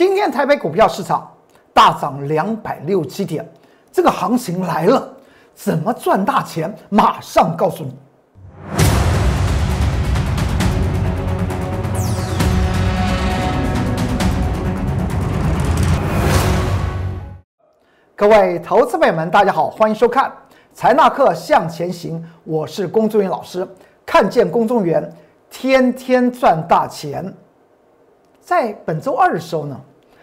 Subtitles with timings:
[0.00, 1.30] 今天台北股票市场
[1.74, 3.46] 大涨两百六七点，
[3.92, 5.06] 这个行情来了，
[5.54, 6.74] 怎么赚大钱？
[6.88, 7.94] 马上告诉你。
[18.16, 20.30] 各位投资朋友们，大家好，欢迎收看
[20.72, 23.68] 《财纳克向前行》，我是龚宗元老师。
[24.06, 25.14] 看见龚宗元，
[25.50, 27.30] 天天赚大钱。
[28.40, 29.78] 在本周二的时候呢？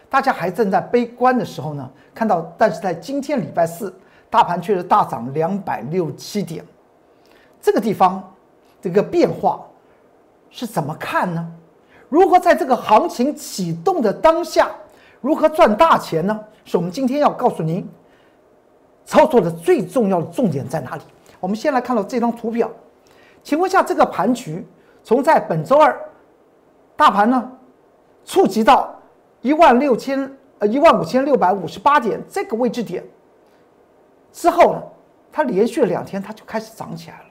[0.10, 3.94] 大家还正在悲观的时候呢，看到，但是在今天礼拜四，
[4.30, 6.64] 大盘却是大涨两百六七点，
[7.62, 8.24] 这个地方
[8.82, 9.62] 这个变化
[10.50, 11.46] 是怎么看呢？
[12.08, 14.70] 如何在这个行情启动的当下，
[15.20, 16.40] 如何赚大钱呢？
[16.64, 17.86] 是我们今天要告诉您，
[19.06, 21.02] 操作的最重要的重点在哪里？
[21.42, 22.72] 我们先来看到这张图表，
[23.44, 24.66] 请问一下，这个盘局
[25.04, 26.00] 从在本周二，
[26.96, 27.52] 大盘呢
[28.24, 28.97] 触及到。
[29.42, 33.04] 一万六千呃一万五千六百五十八点这个位置点
[34.32, 34.82] 之后呢，
[35.32, 37.26] 它连续了两天，它就开始涨起来了。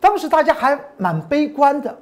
[0.00, 1.96] 当时大家还蛮悲观的，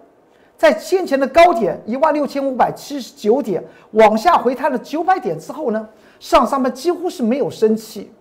[0.57, 8.13] 在先前的高点一万六千五百七十九点往下回探了九百点之后呢，上上面几乎是没有生气。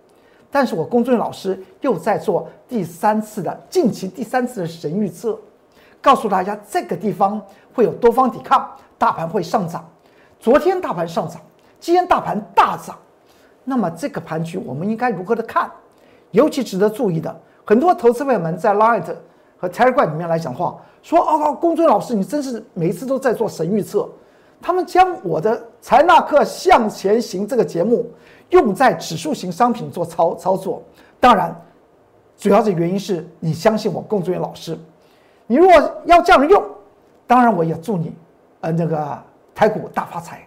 [0.50, 5.38] 但是我龚俊老师又在做第三次的近期第三次的神预测，
[6.00, 7.40] 告诉大家这个地方
[7.72, 9.88] 会有多方抵抗，大盘会上涨。
[10.40, 11.38] 昨天大盘上涨，
[11.78, 12.96] 今天大盘大涨，
[13.62, 15.70] 那么这个盘局我们应该如何的看？
[16.30, 19.04] 尤其值得注意的，很多投资朋友们在 Light
[19.58, 24.08] 和 Telegram 里面来讲话，说：“哦，公孙老师，你真是每次都在做神预测。”
[24.62, 28.10] 他们将我的财纳克向前行这个节目
[28.48, 30.82] 用在指数型商品做操操作，
[31.18, 31.54] 当然，
[32.38, 34.78] 主要的原因是你相信我，龚志远老师。
[35.46, 35.74] 你如果
[36.06, 36.64] 要这样用，
[37.26, 38.14] 当然我也祝你，
[38.62, 39.22] 呃，那个。
[39.54, 40.46] 台股大发财，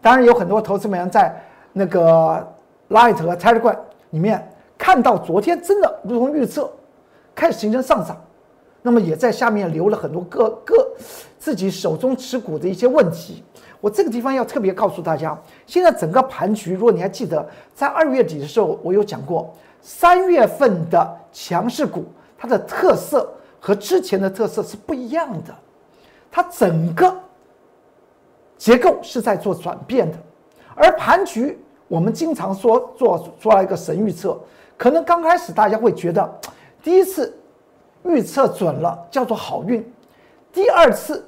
[0.00, 1.34] 当然有很多投资人在
[1.72, 2.46] 那个
[2.88, 3.76] Light 和 Telegram
[4.10, 6.70] 里面看到昨天真的如同预测，
[7.34, 8.16] 开始形成上涨，
[8.82, 10.74] 那么也在下面留了很多个个
[11.38, 13.44] 自己手中持股的一些问题。
[13.80, 22.04] 我这个地方要特别告诉大家，现在整个盘局，如果你还记得，在二月底的时候，我有讲过，三月份的强势股
[22.36, 25.54] 它的特色和之前的特色是不一样的，
[26.30, 27.14] 它整个。
[28.60, 30.18] 结构是在做转变的，
[30.74, 34.38] 而盘局我们经常说做做了一个神预测，
[34.76, 36.40] 可能刚开始大家会觉得
[36.82, 37.34] 第一次
[38.04, 39.82] 预测准了叫做好运，
[40.52, 41.26] 第二次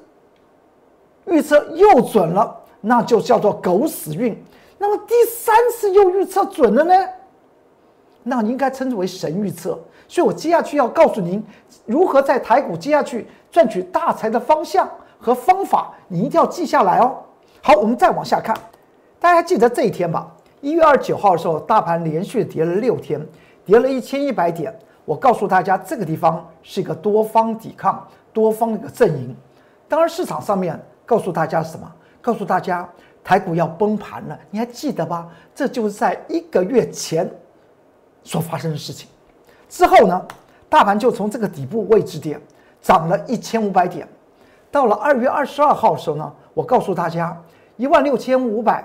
[1.25, 4.39] 预测又准了那就叫做狗屎运，
[4.77, 6.93] 那么第三次又预测准了呢，
[8.21, 9.79] 那应该称之为神预测。
[10.07, 11.43] 所以我接下去要告诉您
[11.87, 14.87] 如何在台股接下去赚取大财的方向。
[15.23, 17.15] 和方法，你一定要记下来哦。
[17.61, 18.53] 好，我们再往下看，
[19.21, 20.29] 大家记得这一天吧？
[20.59, 23.25] 一月二十九号的时候，大盘连续跌了六天，
[23.63, 24.77] 跌了一千一百点。
[25.05, 29.33] 我告诉大家，这个地方是一个多方抵抗、多方的一个阵营。
[29.87, 31.89] 当然，市场上面告诉大家什么？
[32.21, 32.87] 告诉大家
[33.23, 34.37] 台股要崩盘了。
[34.49, 35.29] 你还记得吧？
[35.55, 37.29] 这就是在一个月前
[38.23, 39.07] 所发生的事情。
[39.69, 40.25] 之后呢，
[40.67, 42.41] 大盘就从这个底部位置点
[42.81, 44.05] 涨了一千五百点。
[44.73, 47.39] 到了二月二十二号的时候呢，我告诉大家，
[47.77, 48.83] 一万六千五百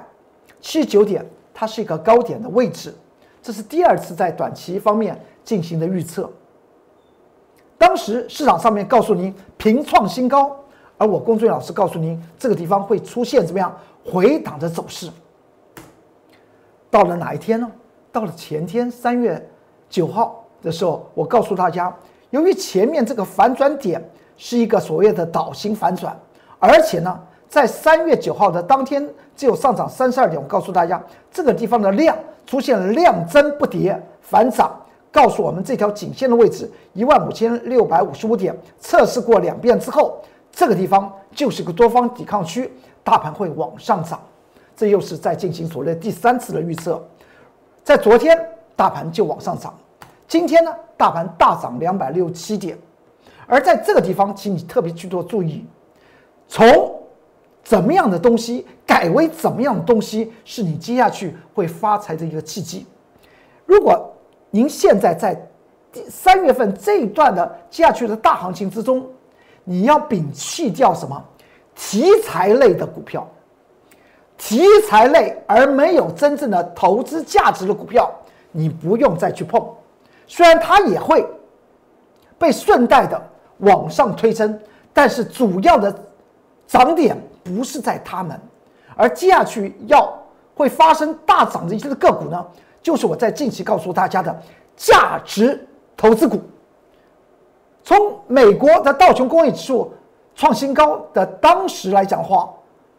[0.61, 2.95] 七十九点，它是一个高点的位置。
[3.41, 6.31] 这是第二次在短期方面进行的预测。
[7.79, 10.55] 当时市场上面告诉您平创新高，
[10.99, 15.11] 而我龚俊老师告诉您这个地方会出现怎么样回档的走势。
[16.91, 17.67] 到了哪一天呢？
[18.13, 19.43] 到了前天三月
[19.89, 21.97] 九号的时候，我告诉大家，
[22.29, 24.07] 由于前面这个反转点。
[24.39, 26.17] 是一个所谓的倒型反转，
[26.61, 29.07] 而且呢，在三月九号的当天
[29.37, 30.41] 只有上涨三十二点。
[30.41, 32.17] 我告诉大家，这个地方的量
[32.47, 34.75] 出现了量增不跌反涨，
[35.11, 40.23] 告诉我们这条颈线的位置一万五千六百五十五点，测试过两遍之后，
[40.53, 42.73] 这个地方就是个多方抵抗区，
[43.03, 44.21] 大盘会往上涨。
[44.77, 47.03] 这又是在进行所谓第三次的预测。
[47.83, 48.39] 在昨天，
[48.77, 49.77] 大盘就往上涨，
[50.29, 52.79] 今天呢，大盘大涨两百六七点。
[53.51, 55.65] 而在这个地方，请你特别去做注意，
[56.47, 56.95] 从
[57.65, 62.87] 怎么样的东西改为怎么样的东西，是你接下去会发财的一个契机。
[63.65, 64.13] 如果
[64.51, 65.35] 您现在在
[65.91, 69.07] 第三月份这一段的接下去的大行情之中，
[69.65, 71.25] 你要摒弃掉什么
[71.75, 73.27] 题材类的股票，
[74.37, 78.11] 题材类而没有真正的投资价值的股票，
[78.53, 79.67] 你不用再去碰，
[80.27, 81.27] 虽然它也会
[82.39, 83.23] 被顺带的。
[83.59, 84.59] 往上推升，
[84.93, 85.95] 但是主要的
[86.67, 88.39] 涨点不是在他们，
[88.97, 90.13] 而接下去要
[90.55, 92.47] 会发生大涨的一些个股呢，
[92.83, 94.43] 就是我在近期告诉大家的
[94.77, 95.67] 价值
[95.97, 96.41] 投资股。
[97.83, 97.97] 从
[98.27, 99.93] 美国的道琼工业指数
[100.35, 102.53] 创新高的当时来讲话，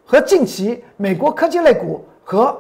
[0.04, 2.58] 和近期美国科技类股和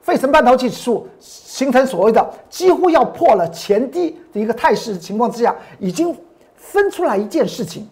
[0.00, 6.16] 费城半导体指数形成所谓的几乎要破了前低的一个态势情况之下，已经
[6.60, 7.88] 分出来一件事情，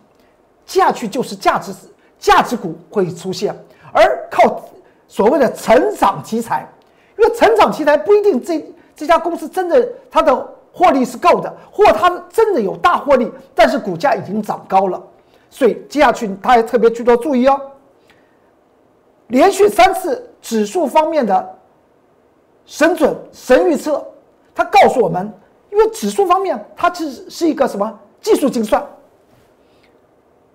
[0.64, 1.72] 接下去就是价值
[2.18, 3.52] 价值股会出现，
[3.92, 4.62] 而靠
[5.08, 6.68] 所谓的成长题材，
[7.18, 10.54] 因为成长题材不一定这这家公司真的它的。
[10.70, 15.02] 获利是够的，或它真的有大获利，但是股价已经涨高了，
[15.50, 17.60] 所以接下去大家特别去多注意哦。
[19.26, 21.58] 连续三次指数方面的
[22.64, 24.06] 神准神预测，
[24.54, 25.32] 它告诉我们，
[25.72, 28.84] 因为指数方面它其实是一个什么技术精算，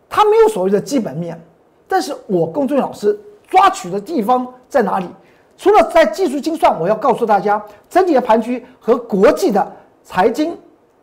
[0.09, 1.39] 它没有所谓的基本面，
[1.87, 5.07] 但是我龚俊老师抓取的地方在哪里？
[5.57, 9.71] 除了在技术精算，我要告诉大家，整体的盘局和国际的。
[10.05, 10.57] 财经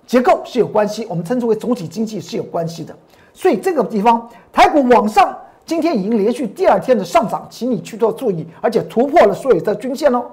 [0.06, 2.94] 结构是有关系，我们称之为总体经济是有关系的，
[3.32, 5.34] 所以这个地方台股往上，
[5.64, 10.26] 今天已经连续第二天的上涨，请你去做注意，而且突破了所有的均线哦。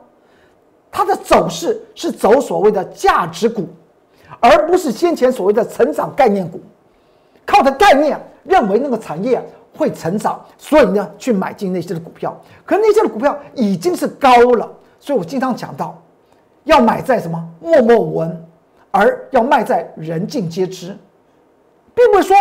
[0.92, 3.66] 它的走势是走所谓的价值股，
[4.40, 6.60] 而不是先前所谓的成长概念股，
[7.46, 9.42] 靠的概念认为那个产业
[9.76, 12.36] 会成长，所以呢去买进那些的股票，
[12.66, 16.02] 可那些的股票已经是高了，所以我经常讲到，
[16.64, 18.44] 要买在什么默默无闻。
[18.90, 20.98] 而要卖在人尽皆知，
[21.94, 22.36] 并不是说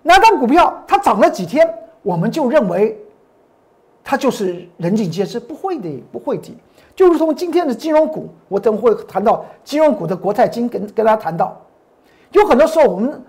[0.00, 1.68] 哪张股票它涨了几天，
[2.02, 2.96] 我们就认为
[4.02, 6.56] 它就是人尽皆知，不会的，不会的。
[6.94, 11.60] 就如同今天的金融股，我等会谈到金融股的国泰金，跟跟大家谈到，
[12.32, 13.22] 有很多时候我们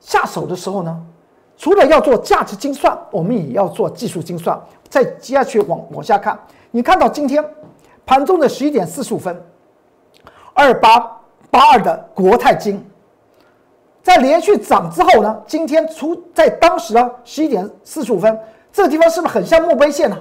[0.00, 1.00] 下手的时候呢，
[1.56, 4.60] 除了要做价值精算，我们也要做技术精算。
[4.88, 6.38] 再接下去往往下看，
[6.70, 7.44] 你看到今天
[8.06, 9.40] 盘中的十一点四十五分，
[10.52, 11.10] 二八。
[11.50, 12.84] 八二的国泰金，
[14.02, 18.36] 在连续涨之后呢，今天出在当时啊十一点四十五分，
[18.72, 20.18] 这个地方是不是很像墓碑线呢？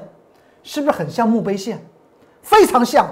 [0.61, 1.83] 是不是很像墓碑线？
[2.43, 3.07] 非常像。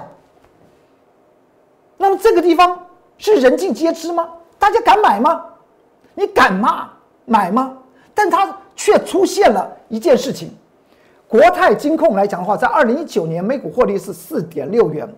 [1.96, 2.86] 那么这个地方
[3.18, 4.28] 是人尽皆知吗？
[4.58, 5.44] 大家敢买吗？
[6.14, 6.90] 你敢吗？
[7.24, 7.76] 买吗？
[8.14, 10.54] 但它却出现了一件事情，
[11.26, 15.08] 国泰金控来讲的话，在二零一九年每股获利是四点六元。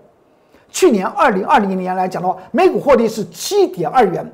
[0.70, 4.30] 去年二零二零年来讲的话，每股获利是七点二元，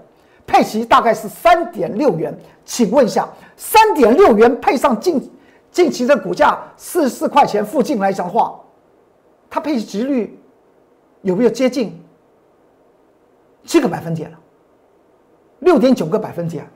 [0.47, 2.37] 配息大概是三点六元。
[2.65, 5.31] 请问一下，三点六元配上近
[5.71, 8.61] 近期的股价四十四块钱附近来讲的话，
[9.51, 10.39] 它配息率
[11.23, 12.01] 有没有接近
[13.65, 14.39] 七个百分点了？
[15.59, 16.67] 六点九个百分点，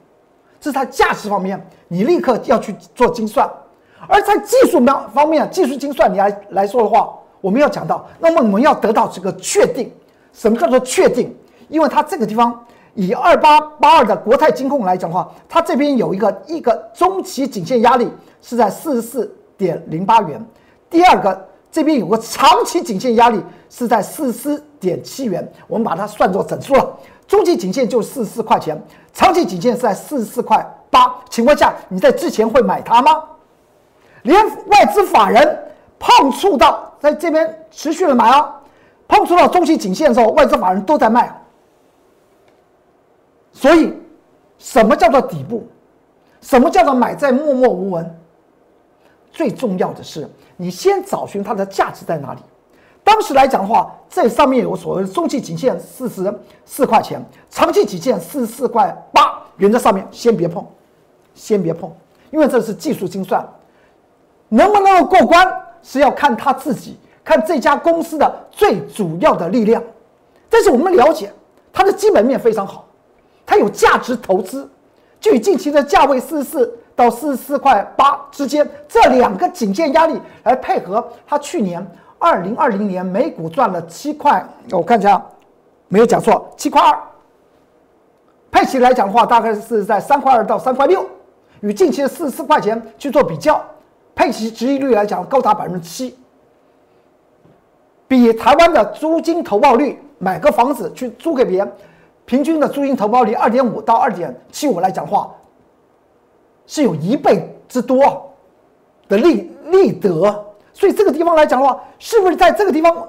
[0.60, 3.50] 这是它价值方面，你立刻要去做精算。
[4.06, 7.18] 而在技术方方面，技术精算你来来说的话。
[7.40, 9.92] 我们要讲到，那么我们要得到这个确定，
[10.32, 11.34] 什么叫做确定？
[11.68, 12.58] 因为它这个地方
[12.94, 18.10] 以二八八二的国泰金控来讲的话，它这边有一个一个中期颈线压力
[18.40, 20.42] 是在四十四点零八元，
[20.88, 26.88] 第二个这边有个长期颈线压力是在四十四点七元，我们把它算作整数了。
[27.26, 28.80] 中期颈线就四十四块钱，
[29.12, 31.12] 长期颈线是在四十四块八。
[31.28, 33.24] 情况下，你在之前会买它吗？
[34.22, 35.64] 连外资法人
[35.98, 36.92] 碰触到。
[37.00, 38.54] 在这边持续的买啊，
[39.08, 41.36] 碰触到中期颈线的时候，外资法人都在卖。
[43.52, 43.92] 所以，
[44.58, 45.66] 什么叫做底部？
[46.40, 48.18] 什么叫做买在默默无闻？
[49.34, 52.40] 最重要的是，你先找寻它的价值在哪里。
[53.02, 56.32] 当时来讲的话，这上面有所谓的中期颈线四十
[56.64, 60.64] 四块钱，长期颈线四十四块八，原则上面先别碰，
[61.34, 61.92] 先别碰，
[62.30, 63.46] 因为这是技术精算，
[64.48, 65.46] 能不能够过关？
[65.82, 69.82] 是要看他自己，看这家公司的最主要的力量。
[70.48, 71.30] 但是我们了解，
[71.72, 72.88] 它的基本面非常好，
[73.44, 74.70] 它有价值投资。
[75.20, 81.84] 就以近期的价位四十四到四十四块八之间这两个颈线压力来配合，它去年
[82.18, 85.22] 二零二零年每股赚了七块，我看一下，
[85.88, 86.98] 没有讲错，七块二。
[88.50, 91.04] 配齐来讲的话，大概是在三块二到三块六，
[91.60, 93.60] 与近期的四十四块钱去做比较。
[94.14, 96.16] 配息值益率来讲高达百分之七，
[98.06, 101.72] 比台湾的租金投报率买个房子去租给别人，
[102.24, 105.34] 平均的租金投报率二点五到二点七五来讲话，
[106.66, 108.32] 是有一倍之多
[109.08, 110.44] 的利利得。
[110.72, 113.08] 所以这个地方来讲的话，是不是在这个地方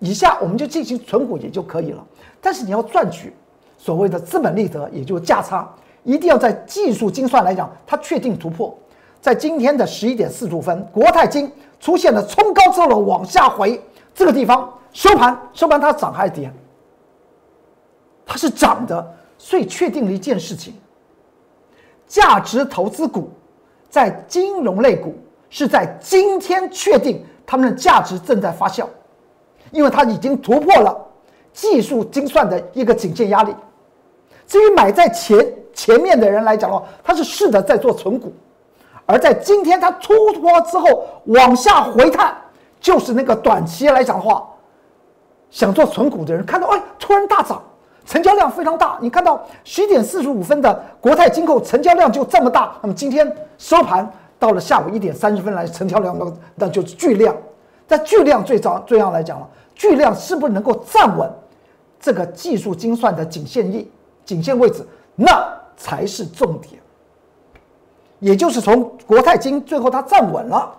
[0.00, 2.04] 以下我们就进行存股也就可以了？
[2.40, 3.32] 但是你要赚取
[3.78, 8.76] 所谓的资本利得，也就价差，一定要在技术精算来讲，它确定突破。
[9.20, 13.80] 在今天的十一点四十五分，国泰金出现了冲高之后的往下回，
[14.14, 16.52] 这个地方收盘收盘它涨还是跌？
[18.26, 20.74] 它是涨的，所以确定了一件事情：
[22.06, 23.30] 价值投资股
[23.88, 25.14] 在金融类股
[25.50, 28.86] 是在今天确定它们的价值正在发酵，
[29.70, 30.96] 因为它已经突破了
[31.52, 33.54] 技术精算的一个颈线压力。
[34.46, 38.32] 至于买在前前面的人来讲的话，他是试着在做存股。
[39.06, 42.34] 而在今天它突破之后往下回探，
[42.80, 44.48] 就是那个短期来讲的话，
[45.50, 47.62] 想做存股的人看到，哎，突然大涨，
[48.04, 48.98] 成交量非常大。
[49.00, 57.34] 你看到十一点四十五分的国泰金控成交量就这么大，那么今天收盘到了下午一点三十分来，成交量那那就是巨量。
[57.86, 61.30] 在巨量最早最样来讲了，巨量是不是能够站稳
[62.00, 63.86] 这个技术精算的颈线位
[64.24, 65.46] 颈线位置，那
[65.76, 66.80] 才是重点。
[68.20, 70.74] 也就是从国泰金最后它站稳了，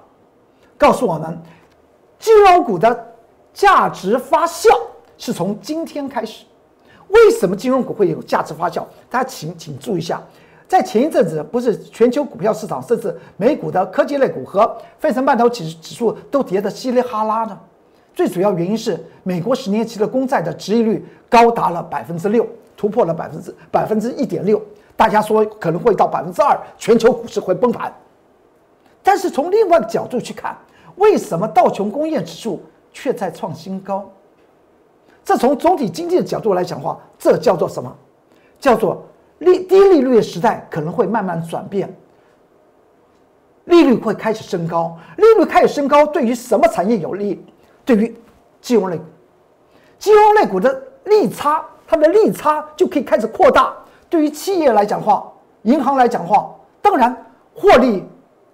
[0.78, 1.40] 告诉我们，
[2.18, 3.14] 金融股的
[3.54, 4.68] 价值发酵
[5.18, 6.44] 是从今天开始。
[7.10, 8.84] 为什么金融股会有价值发酵？
[9.10, 10.22] 大家请请注意一下，
[10.68, 17.58] 在前一阵子，不是全球股票市场，甚至美股的科技类股和费城半导体指数都跌得稀里哗啦的。
[18.14, 22.48] 最主要原因是美国十年期的公债的殖利率高达了百分之六，
[22.78, 24.62] 突破了百分之百分之一点六。
[24.96, 27.94] 大家说可能会到百分之二，全球股市会崩盘。
[29.04, 30.58] 但是从另外的角度去看，
[30.96, 34.10] 为什么道琼工业指数却在创新高？
[35.26, 37.94] 这从总体经济的角度来讲的话，这叫做什么？
[38.60, 39.04] 叫做
[39.40, 41.94] 利低利率的时代可能会慢慢转变，
[43.66, 44.96] 利率会开始升高。
[45.18, 47.44] 利率开始升高，对于什么产业有利？
[47.84, 48.16] 对于
[48.62, 49.00] 金融类，
[50.00, 53.74] 金融类股的利差，它的利差就可以开始扩大。
[54.10, 55.32] 对于企业来讲话，
[55.64, 57.16] 银行来讲话，当然
[57.54, 58.04] 获利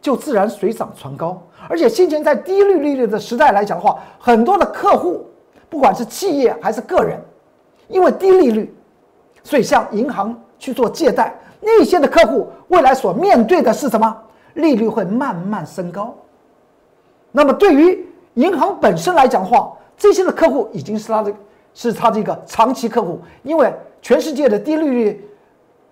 [0.01, 1.41] 就自然水涨船高。
[1.69, 5.25] 而且先前在低利率的时代来讲的话，很多的客户，
[5.71, 7.17] 不管是企业还是个人，
[7.87, 8.75] 因为低利率，
[9.41, 14.15] 所以向银行去做借贷，那些的客户未来所面对的是什么？
[14.55, 16.13] 利率会慢慢升高。
[17.31, 21.33] 那么对于银行本身来讲的话，这些的客户已经是他的，
[21.73, 25.27] 是他这个长期客户，因为全世界的低利率。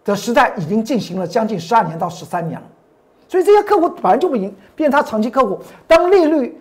[0.06, 2.66] 的时代已经进行了将近十二年到十三年了，
[3.28, 5.60] 所以这些客户本来就不赢，变成他长期客户。
[5.86, 6.60] 当利率、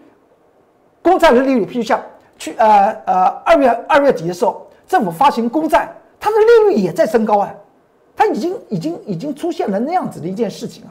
[1.00, 1.98] 公债的利率，譬如像
[2.38, 7.54] 去呃呃二月二月底的时候，政府发行公债，它的利率也在升高啊，
[8.16, 10.90] 它已经已经已经出现了那样子的一件事情啊。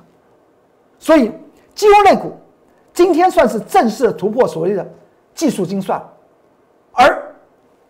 [1.00, 1.32] 所以
[1.74, 2.34] 金融类股
[2.94, 4.88] 今天算是正式突破所谓的
[5.34, 6.01] 技术精算，
[6.92, 7.36] 而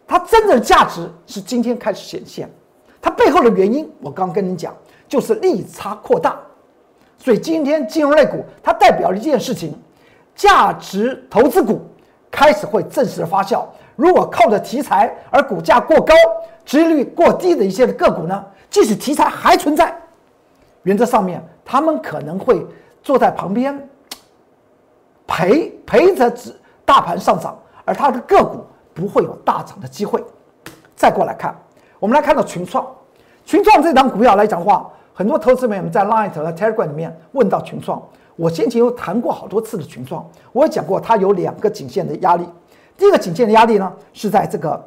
[0.06, 2.50] 它真正的价值是今天开始显现。
[3.02, 4.76] 它背后的原因，我刚跟你讲，
[5.08, 6.40] 就是利差扩大。
[7.18, 9.74] 所以今天金融类股它代表了一件事情：
[10.36, 11.82] 价值投资股
[12.32, 13.64] 开始会正式的发酵。
[13.96, 16.14] 如果靠着题材而股价过高、
[16.66, 19.96] 值率过低的一些个股呢，即使题材还存在，
[20.84, 22.66] 原则上面他们可能会
[23.02, 23.90] 坐在旁边
[25.26, 26.56] 陪陪着指
[26.86, 30.24] 大盘上涨，而它的个股不会有大涨的机会。
[30.96, 31.56] 再过来看。
[32.00, 32.86] 我们来看到群创，
[33.44, 38.00] 群创这档股票来讲的话，很多投资朋友们在 Line 和 Telegram 里面问到群创，
[38.38, 42.48] 我先前有谈过好多次的群创，我也讲过它有两个颈线的压力，
[42.96, 44.82] 第一个颈线的压力呢是在这个，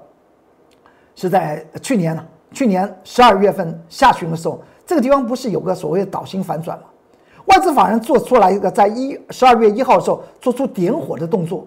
[1.14, 6.84] 是在去年呢，去年十二月份下旬的时候，这个地方不是有个所谓的导星反转吗？
[7.46, 11.66] 外资法人做出来一个在一十二月一号的时候做出点火的动作，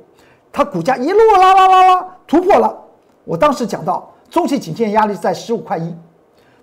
[0.52, 2.74] 它股价一路拉拉拉拉突破了，
[3.26, 4.10] 我当时讲到。
[4.30, 5.96] 中期颈线压力在十五块一，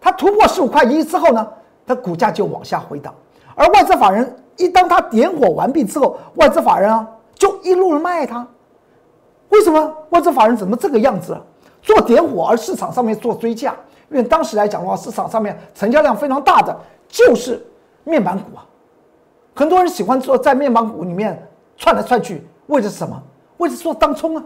[0.00, 1.47] 它突破十五块一之后呢，
[1.87, 3.15] 它股价就往下回档。
[3.55, 8.47] 而外资法人一当它点火完毕之后，外资法人啊就一路卖它。
[9.49, 11.37] 为什么外资法人怎么这个样子？
[11.83, 13.75] 做点火而市场上面做追价？
[14.11, 17.64] 因为当时来讲的话，市场上面成交量非常大的就是
[18.05, 18.67] 面板股啊，
[19.55, 21.43] 很多人喜欢做在面板股里面
[21.79, 23.21] 窜来窜去，为的是什么？
[23.57, 24.45] 为的是做当冲啊。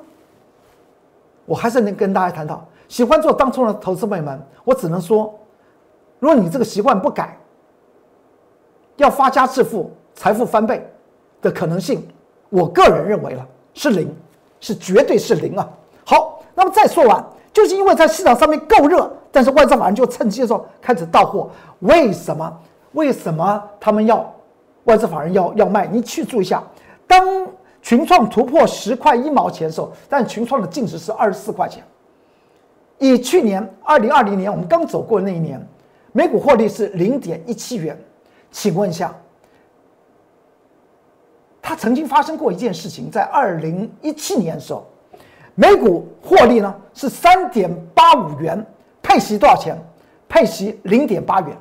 [1.45, 2.65] 我还是能跟大家谈到。
[2.87, 5.35] 喜欢做当冲的投资朋友们，我只能说，
[6.21, 7.37] 如果你这个习惯不改，
[8.97, 10.87] 要发家致富、财富翻倍
[11.43, 12.07] 的可能性，
[12.49, 14.15] 我个人认为了是零，
[14.61, 15.69] 是绝对是零啊！
[16.05, 21.51] 好，那么再说完，就是因为在市场上面够热，但是外资法人就趁机的时候开始到货。
[21.81, 22.61] 为什么？
[22.93, 24.33] 为什么他们要
[24.85, 25.87] 外资法人要要卖？
[25.87, 26.63] 你去注意一下，
[27.07, 27.47] 当
[27.83, 31.83] 群创突破十块一毛钱的时候，但群创的净值是二十四块钱。
[32.99, 35.61] 以去年二零二零年我们刚走过的那一年，
[36.13, 37.99] 每股获利是零点一七元，
[38.53, 39.13] 请问一下，
[41.67, 44.87] 它曾经发生过一件事情，在二零一七年的时候，
[45.55, 48.63] 每股获利呢是三点八五元，
[49.03, 49.75] 配息多少钱？
[50.29, 51.57] 配息零点八元，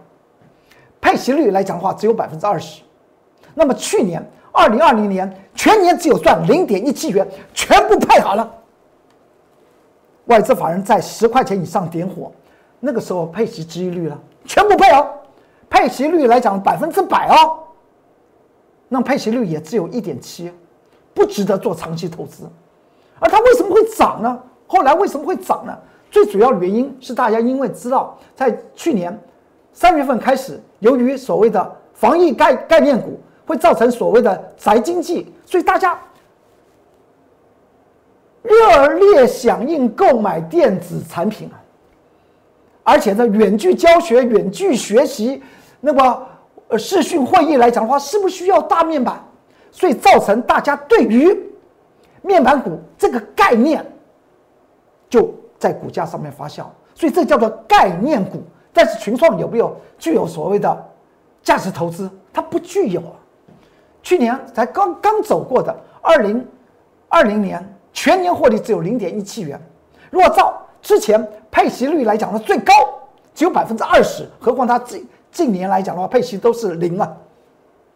[0.99, 2.81] 配息率来讲的话只有百分之二十。
[3.53, 8.51] 那么去年二零二零年全年只有赚零点一七元，全部配好了。
[10.25, 12.29] 外资法人在十块钱以上点火，
[12.81, 15.07] 那个时候配息收益率了，全部配哦，
[15.69, 17.59] 配息率来讲百分之百哦。
[18.93, 20.51] 那配息率也只有一点七，
[21.15, 22.47] 不值得做长期投资。
[23.17, 24.39] 而它为什么会涨呢？
[24.67, 25.75] 后来为什么会涨呢？
[26.11, 29.19] 最主要的原因是大家因为知道，在去年
[29.73, 35.99] 三月份开始，由于所谓的防疫概概念股会造成所谓的宅经济，所以大家
[38.43, 41.57] 热烈响应购买电子产品啊。
[42.83, 45.41] 而且呢，远距教学、远距学习，
[45.81, 46.27] 那么
[46.67, 49.23] 呃视讯会议来讲的话，是不是需要大面板？
[49.71, 51.37] 所以造成大家对于
[52.21, 53.85] 面板股这个概念
[55.09, 55.33] 就。
[55.59, 58.43] 在股价上面发酵，所以这叫做概念股。
[58.73, 60.85] 但是群创有没有具有所谓的
[61.41, 62.11] 价值投资？
[62.33, 63.15] 它不具有啊。
[64.01, 66.45] 去年才刚刚走过的二零
[67.07, 69.57] 二零年全年获利只有零点一七元。
[70.09, 72.73] 如果照之前配息率来讲的最高
[73.33, 75.01] 只有百分之二十，何况它这
[75.33, 77.17] 近年来讲的话，配息都是零啊，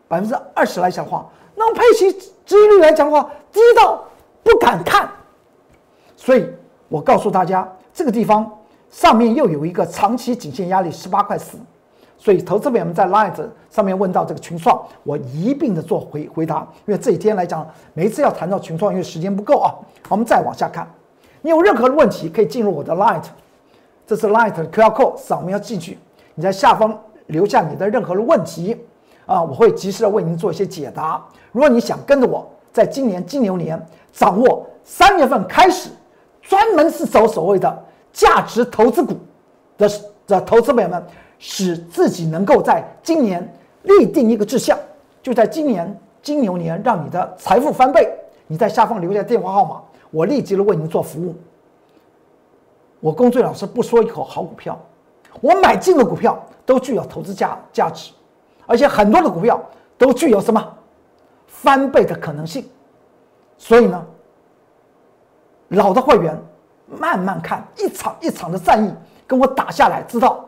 [0.10, 1.26] 百分之二十来讲的话，
[1.56, 2.12] 那么配息
[2.46, 4.04] 收益率来讲的话，低到
[4.44, 5.10] 不敢看，
[6.18, 6.46] 所以。
[6.90, 8.50] 我告诉大家，这个地方
[8.90, 11.58] 上面又有一个长期颈线压力十八块四，
[12.18, 13.34] 所以投资朋友们在 Light
[13.70, 16.66] 上面问到这个群创，我一并的做回回答。
[16.86, 19.76] 因为这几天来讲，每一次要谈到群创，因为时间不够啊。
[20.08, 20.90] 我们再往下看，
[21.42, 23.26] 你有任何的问题可以进入我的 Light，
[24.06, 25.98] 这是 Light QR code 扫描进去，
[26.36, 28.76] 你在下方留下你的任何的问题
[29.26, 31.26] 啊，我会及时的为您做一些解答。
[31.52, 33.82] 如果你想跟着我在今年金牛年
[34.12, 35.90] 掌握三月份开始。
[36.50, 39.14] 专门是走所谓的价值投资股
[39.78, 39.90] 的
[40.26, 41.04] 的投资朋友们，
[41.40, 44.80] 使自己能够在今年立定一个志向，
[45.22, 48.10] 就在今年金牛年让你的财富翻倍。
[48.48, 51.36] 你在下方留下电话号码，我立即的为您做服务。
[53.02, 54.80] 我龚俊老师不说一口好股票，
[55.42, 58.12] 我买进的股票都具有投资价价值，
[58.66, 59.62] 而且很多的股票
[59.98, 60.66] 都具有什么
[61.48, 62.68] 翻倍的可能性，
[63.58, 64.06] 所以呢。
[65.72, 66.34] 老的会员
[66.86, 68.90] 慢慢看，一场一场的战役
[69.28, 70.46] 跟我打下来，知道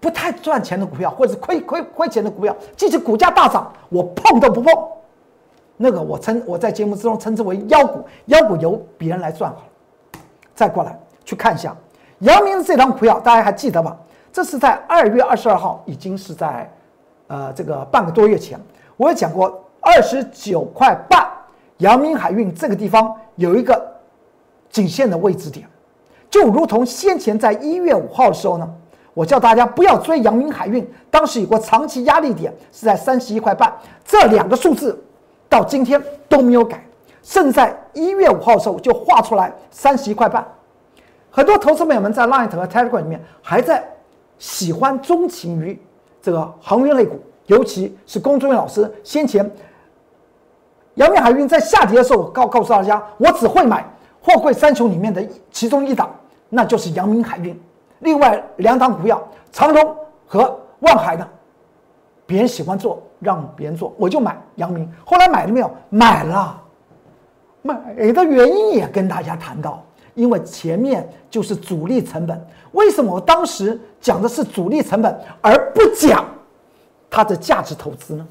[0.00, 4.74] 不太赚钱的股票，或者是亏亏亏钱的股票，即使股价大涨，我碰都不碰。
[5.76, 10.20] 那个我称我在节目之中称之为妖股，妖股由别人来赚好了。
[10.52, 11.76] 再过来去看一下
[12.22, 13.96] 阳明的这张股票，大家还记得吧？
[14.32, 16.68] 这是在二月二十二号，已经是在
[17.28, 18.58] 呃这个半个多月前，
[18.96, 21.24] 我也讲过二十九块半，
[21.78, 23.90] 阳明海运这个地方有一个。
[24.72, 25.68] 颈线的位置点，
[26.30, 28.66] 就如同先前在一月五号的时候呢，
[29.12, 33.70] 我叫大家不要追阳明海运，当时有个长期压力点是在三十一块半，
[34.02, 34.98] 这两个数字
[35.46, 36.82] 到今天都没有改，
[37.22, 40.42] 甚至在一月五号的时候就画出来三十一块半。
[41.32, 43.82] 很多投资朋友们在 Line 和 Telegram 里面还在
[44.38, 45.80] 喜欢钟情于
[46.20, 49.50] 这个航运类股，尤其是龚忠元老师先前
[50.94, 53.84] 阳明海运在下跌的时候告告诉大家，我只会买。
[54.24, 56.08] 货柜三雄里面的其中一档，
[56.48, 57.60] 那就是阳明海运。
[57.98, 59.96] 另外两档股票，长隆
[60.28, 61.28] 和万海呢，
[62.24, 64.88] 别人喜欢做，让别人做，我就买阳明。
[65.04, 65.68] 后来买了没有？
[65.88, 66.56] 买了。
[67.62, 67.74] 买
[68.12, 69.82] 的原因也跟大家谈到，
[70.14, 72.46] 因为前面就是主力成本。
[72.72, 76.24] 为什么我当时讲的是主力成本，而不讲
[77.10, 78.26] 它的价值投资呢？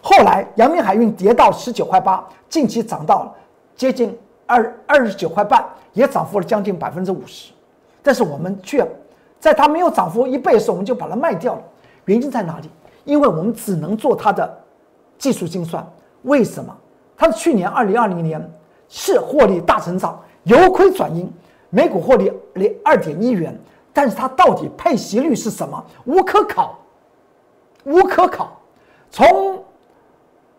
[0.00, 3.34] 后来阳明海运跌到十九块八，近期涨到了
[3.74, 4.16] 接近。
[4.48, 7.50] 二二十九块半也涨幅了将近百分之五十，
[8.00, 8.88] 但是我们却
[9.40, 11.62] 在它没有涨幅一倍的时候，我们就把它卖掉了。
[12.04, 12.70] 原因在哪里？
[13.04, 14.56] 因为我们只能做它的
[15.18, 15.84] 技术精算。
[16.22, 16.72] 为什么？
[17.16, 18.40] 它的去年二零二零年
[18.88, 21.32] 是获利大成长，由亏转盈，
[21.70, 23.56] 每股获利零二点一元，
[23.92, 25.84] 但是它到底配息率是什么？
[26.06, 26.76] 无可考，
[27.84, 28.60] 无可考。
[29.10, 29.62] 从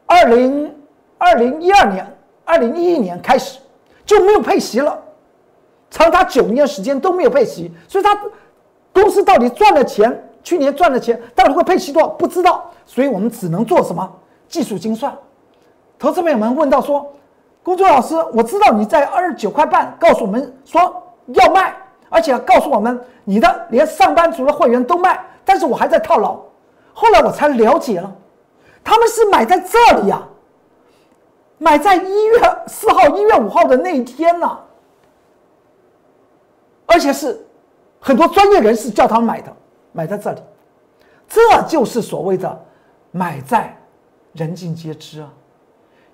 [0.06, 0.74] 二零
[1.18, 2.06] 二零一二年、
[2.46, 3.60] 二零一一年开始。
[4.06, 4.98] 就没有配息了，
[5.92, 8.18] 长达九年时间都没有配息，所以他
[8.94, 14.10] 公司到底赚了钱，去年赚了钱，到底会配息多少不知道，所以我们只能做什么
[14.48, 15.14] 技术精算。
[16.00, 17.06] 投资朋友们问到说，
[17.68, 21.04] 工作老师，我知道你在二十九块半告诉我们说
[21.34, 21.76] 要卖，
[22.08, 26.40] 而且告诉我们你的连上班族的会员都卖，但是我还在套牢。
[26.94, 28.10] 后来我才了解了，
[28.86, 30.26] 他们是买在这里呀，
[31.58, 34.58] 买在一月四号、一月五号的那一天呢，
[36.86, 37.46] 而且是
[38.00, 39.54] 很多专业人士叫他们买的，
[39.92, 40.42] 买在这里，
[41.28, 42.66] 这就是所谓的
[43.12, 43.78] 买在
[44.32, 45.30] 人尽皆知啊。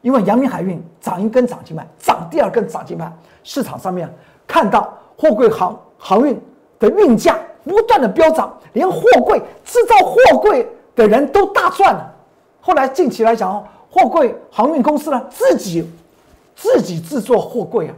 [0.03, 3.11] 因为阳明海运涨一根涨停板，涨第二根涨停板，
[3.41, 4.13] 市场上面
[4.45, 6.37] 看到货柜航航运
[6.77, 12.13] 的运价不断的飙涨，连货柜制造货柜的人都大赚了。
[12.59, 15.89] 后来近期来讲，货柜航运公司呢自己
[16.53, 17.95] 自己制作货柜啊，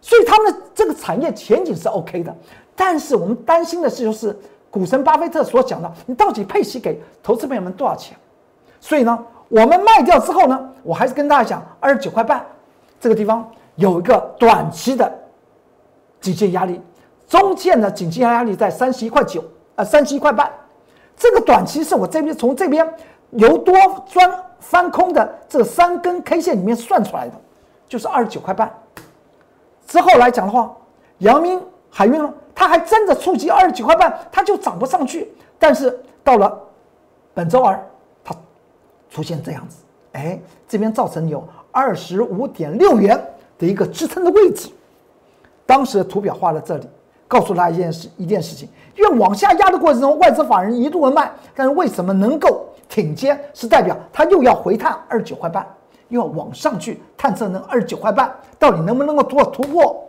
[0.00, 2.32] 所以他们的这个产业前景是 OK 的。
[2.76, 4.38] 但是我们担心的是，就是
[4.70, 8.16] 股神巴菲特所讲的，你到底配息给投资朋友们多少钱？
[8.80, 9.18] 所以呢？
[9.52, 12.42] 我们卖掉之后呢，我还是跟大家讲，二十九块半
[12.98, 15.12] 这个地方有一个短期的
[16.22, 16.80] 颈线压力，
[17.28, 19.44] 中线的颈线压力在三十一块九，
[19.76, 20.50] 呃，三十一块半。
[21.18, 22.90] 这个短期是我这边从这边
[23.32, 23.76] 由多
[24.10, 27.34] 专翻空的这三根 K 线里面算出来的，
[27.86, 28.72] 就是二十九块半。
[29.86, 30.74] 之后来讲的话，
[31.18, 35.30] 阳明海运呢，它还真的触及二十九块半，它就涨不上去。
[35.58, 36.58] 但是到了
[37.34, 37.78] 本周二。
[39.12, 39.76] 出现这样子，
[40.12, 43.22] 哎，这边造成有二十五点六元
[43.58, 44.70] 的一个支撑的位置。
[45.66, 46.88] 当时的图表画在这里，
[47.28, 53.38] 告诉大家一件事一件事情：因为往下压的过程中，外资法人一度的卖，但是为什么能够挺肩？
[53.52, 55.66] 是代表它又要回探二十九块半，
[56.08, 60.08] 又要往上去探测那二十九块半，到底能不能够做突破？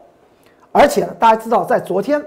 [0.71, 2.21] 而且大家知道，在昨天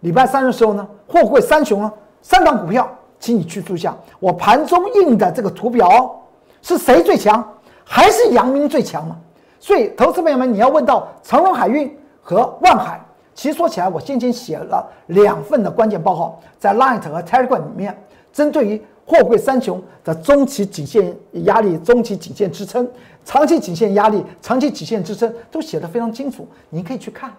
[0.00, 2.90] 礼拜三的时候呢，货柜三雄啊，三档股票，
[3.20, 6.16] 请你去注意下我盘中印的这个图表哦。
[6.62, 7.46] 是谁最强，
[7.84, 9.16] 还是阳明最强吗？
[9.60, 13.00] 所以，投资朋友们，你要问到长荣海运和万海，
[13.34, 17.96] 其实说起来，我先前写了两份的关键报告，在 Light 和 Telegram 里面，
[18.32, 22.88] 针对于货柜三雄的中期颈线压力、中期颈线支撑、
[23.24, 27.32] 长期颈线压力、长期颈线支撑，都写得非常清楚，您可以去看。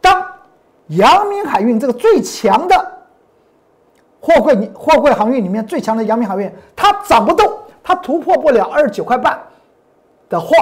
[0.00, 0.22] 当
[0.88, 2.92] 阳明海运这个最强的
[4.20, 7.50] 货柜货柜航运里面最强的阳明海运，它涨不动。
[7.88, 9.40] 它突破不了二十九块半
[10.28, 10.54] 的话，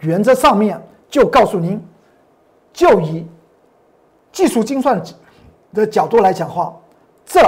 [0.00, 1.80] 原则上面就告诉您，
[2.72, 3.24] 就以
[4.32, 5.00] 技术精算
[5.72, 6.74] 的角度来讲话，
[7.24, 7.40] 这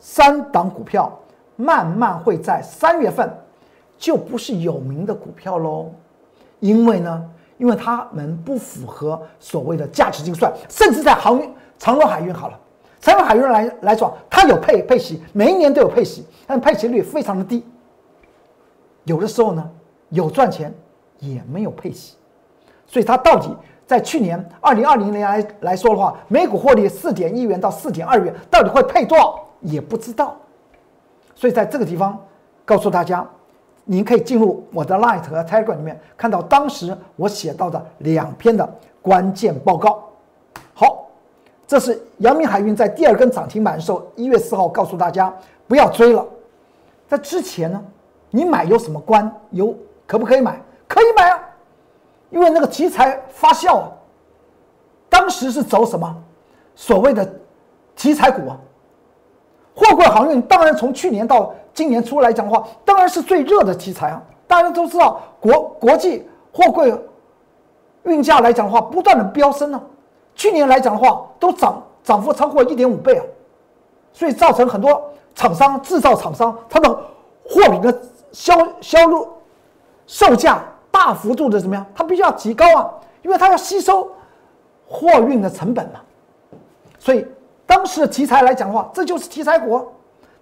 [0.00, 1.16] 三档股票
[1.54, 3.32] 慢慢会在三月份
[3.96, 5.88] 就不是有名的股票喽，
[6.58, 7.24] 因为呢，
[7.56, 12.58] 因为它们不符合所谓的价值精算，甚至在航运长荣海运好了，
[13.00, 17.64] 长荣海运来来说，它有配配息，每一年都有配息，但配息率非常的低。
[19.04, 19.70] 有的时候呢，
[20.10, 20.72] 有赚钱，
[21.18, 22.16] 也没有配息，
[22.86, 23.48] 所以它到底
[23.86, 30.36] 在去年二零二零年来来说的话，每股获利四点一元到四点二元，到底会配多少也不知道。
[31.34, 32.18] 所以在这个地方
[32.64, 33.26] 告诉大家，
[33.84, 38.68] 您可以进入我的 Light 和 Telegram 里面，看到当时我写到的两篇的
[39.02, 40.04] 关键报告。
[40.74, 41.06] 好，
[41.66, 45.34] 这是阳明海运在第二根涨停板的时候，一月四号告诉大家
[45.66, 46.24] 不要追了。
[47.08, 47.82] 在之前呢？
[48.30, 49.30] 你买有什么关？
[49.50, 50.60] 有可不可以买？
[50.86, 51.40] 可以买啊，
[52.30, 53.90] 因为那个题材发酵啊。
[55.08, 56.16] 当时是走什么？
[56.74, 57.28] 所谓的
[57.96, 58.56] 题材股啊。
[59.74, 64.22] 货柜航运当然从去年到今年初来讲的话，当然是最热的题材啊。
[64.46, 66.92] 大家都知道，国国际货柜
[68.04, 69.82] 运价来讲的话，不断的飙升呢。
[70.34, 73.24] 去年来讲的话，都涨涨幅超过一点五倍啊。
[74.12, 75.02] 所以造成很多
[75.34, 76.88] 厂商、制造厂商他的
[77.44, 78.00] 货品的。
[78.32, 79.28] 销销路
[80.06, 81.86] 售价大幅度的怎么样？
[81.94, 82.90] 它必须要提高啊，
[83.22, 84.10] 因为它要吸收
[84.86, 86.00] 货运的成本嘛。
[86.98, 87.26] 所以
[87.66, 89.86] 当时的题材来讲的话，这就是题材股。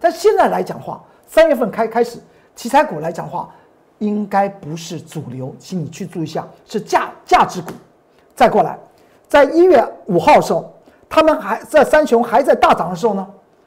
[0.01, 2.19] 但现在来讲的话，三月份开开始，
[2.57, 3.49] 题材股来讲的话，
[3.99, 7.73] 应该不是主流，请你去注意一下，是价价值股。
[8.35, 8.79] 再过来，
[9.29, 10.73] 在一月五号的时候，
[11.09, 13.27] 他们还在三雄还在大涨的时候呢，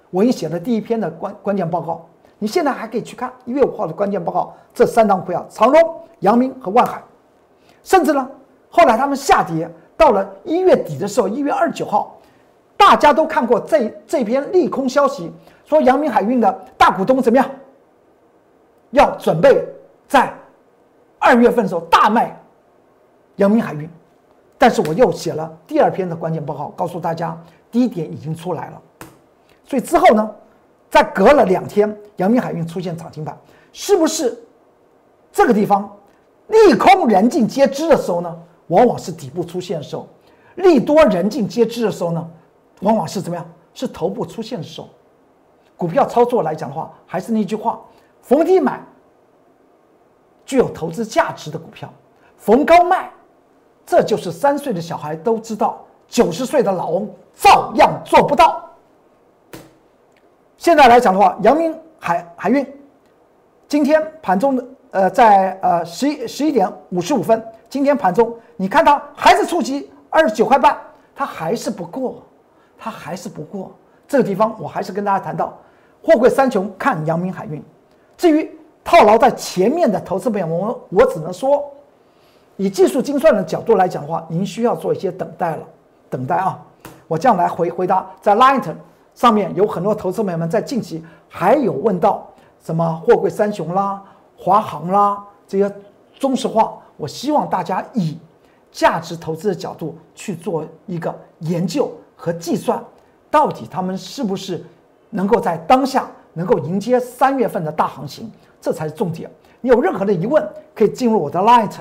[0.09, 2.07] 我已经写了第一篇的关关键报告。
[2.43, 6.99] 你现在还可以去看一月五号的关键报告，这三张股票：长荣、阳明和万海。
[7.83, 8.27] 甚至呢，
[8.67, 12.17] 后来他们下跌到了一月底的时候，一月二十九号，
[12.75, 15.31] 大家都看过这这篇利空消息，
[15.65, 17.47] 说阳明海运的大股东怎么样？
[18.89, 19.63] 要准备
[20.07, 20.33] 在
[21.19, 22.35] 二月份的时候大卖
[23.35, 23.87] 阳明海运。
[24.57, 28.81] 但是我又写了第二篇的关键报告，告诉大家低点已经出来了。
[29.63, 30.27] 所以之后呢？
[30.91, 33.35] 在隔了两天，阳明海运出现涨停板，
[33.71, 34.37] 是不是
[35.31, 35.89] 这个地方
[36.49, 38.37] 利空人尽皆知的时候呢？
[38.67, 40.07] 往往是底部出现的时候，
[40.55, 42.29] 利多人尽皆知的时候呢？
[42.81, 43.45] 往往是怎么样？
[43.73, 44.89] 是头部出现的时候。
[45.77, 47.79] 股票操作来讲的话，还是那句话，
[48.21, 48.85] 逢低买，
[50.45, 51.91] 具有投资价值的股票，
[52.37, 53.09] 逢高卖，
[53.85, 58.70] 这就是三岁的小孩都知道，九十岁的老翁照样做不到。
[60.61, 62.63] 现在来讲的话，阳明海海运
[63.67, 70.77] 今天盘中的呃，在呃十一十一点五十五分，今天盘中你看它还是触及二十九块半，
[71.15, 72.21] 它还是不过，
[72.77, 73.71] 它还是不过
[74.07, 75.57] 这个地方，我还是跟大家谈到，
[76.03, 77.59] 货柜三雄看阳明海运，
[78.15, 78.47] 至于
[78.83, 81.73] 套牢在前面的投资朋友，我我只能说，
[82.57, 85.63] 以技术精算的角度来讲的话，您需要做一些等待了，
[86.07, 86.63] 等待啊，
[87.07, 88.61] 我这样来回回答，在 Line
[89.13, 92.27] 上面有很多投资朋友们在近期还有问到
[92.63, 94.01] 什么货柜三雄啦、
[94.37, 95.73] 华航啦这些
[96.17, 98.17] 中石化，我希望大家以
[98.71, 102.81] 价值投资的角度去做一个研究和计算，
[103.29, 104.63] 到底他们是不是
[105.09, 109.29] 能够在当下能够迎接三月份的大行情，这才是重点。
[109.59, 111.73] 你有任何的疑问，可以进入我的 Light，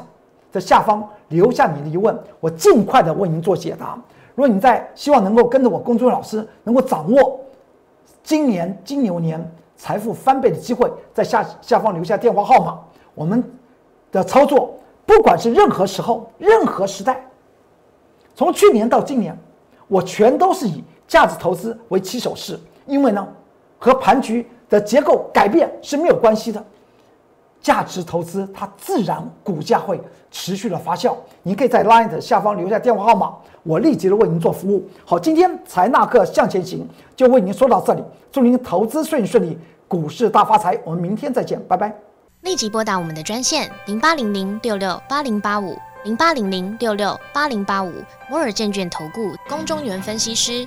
[0.50, 3.96] 在下方留下你的疑问，我尽快的为您做解答。
[4.34, 7.40] 如果你在希望能够跟着我公众老师，能够掌握
[8.22, 12.78] 今年金牛年财富翻倍的机会，在下下方留下电话号码。
[13.14, 13.42] 我们
[14.12, 17.26] 的操作，不管是任何时候、任何时代，
[18.34, 19.36] 从去年到今年，
[19.88, 23.26] 我全都是以价值投资为起手式，因为呢，
[23.78, 26.64] 和盘局的结构改变是没有关系的。
[27.60, 31.14] 价值投资，它自然股价会持续的发酵。
[31.42, 34.88] 您可以在 Line 的下方留下电话号码，我立即的为您做服务。
[35.04, 40.78] 好，今天财纳克向前行就为您说到这里，祝您投资顺顺利，股市大发财。
[40.84, 41.94] 我们明天再见，拜拜。
[42.42, 47.92] 立即拨打我们的专线零八零零六六八零八五零八零零六六八零八五
[48.30, 50.66] 摩尔证券投顾龚中原分析师。